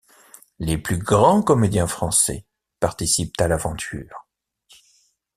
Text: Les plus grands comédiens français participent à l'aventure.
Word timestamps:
Les 0.57 0.79
plus 0.79 0.97
grands 0.97 1.43
comédiens 1.43 1.85
français 1.85 2.43
participent 2.79 3.39
à 3.39 3.47
l'aventure. 3.47 4.25